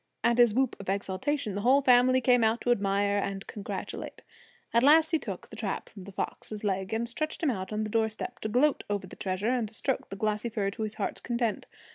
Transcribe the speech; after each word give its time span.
At 0.23 0.39
his 0.39 0.55
whoop 0.55 0.75
of 0.79 0.89
exultation 0.89 1.53
the 1.53 1.61
whole 1.61 1.83
family 1.83 2.21
came 2.21 2.43
out 2.43 2.59
to 2.61 2.71
admire 2.71 3.19
and 3.19 3.45
congratulate. 3.45 4.23
At 4.73 4.81
last 4.81 5.11
he 5.11 5.19
took 5.19 5.51
the 5.51 5.55
trap 5.55 5.89
from 5.89 6.05
the 6.05 6.11
fox's 6.11 6.63
leg, 6.63 6.91
and 6.91 7.07
stretched 7.07 7.43
him 7.43 7.51
out 7.51 7.71
on 7.71 7.83
the 7.83 7.89
doorstep 7.91 8.39
to 8.39 8.49
gloat 8.49 8.83
over 8.89 9.05
the 9.05 9.15
treasure 9.15 9.51
and 9.51 9.69
stroke 9.69 10.09
the 10.09 10.15
glossy 10.15 10.49
fur 10.49 10.71
to 10.71 10.81
his 10.81 10.95
heart's 10.95 11.21
content. 11.21 11.67